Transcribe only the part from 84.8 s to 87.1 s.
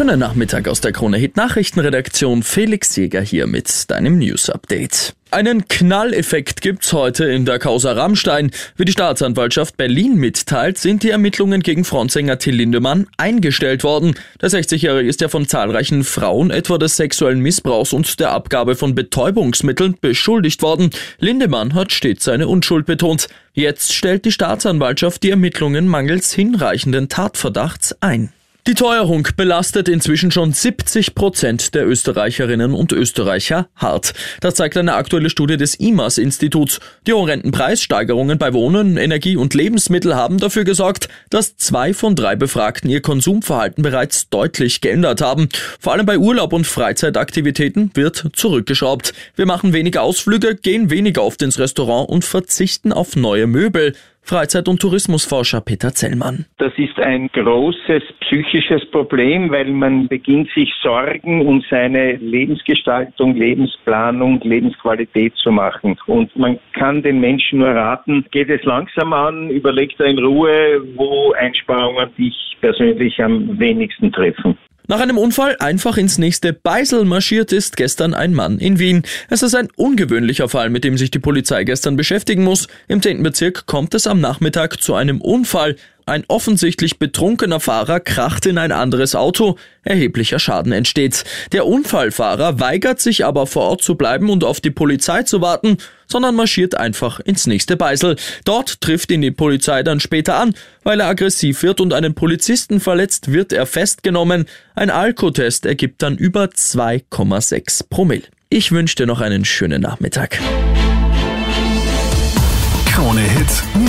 zu einem Unfall. Ein offensichtlich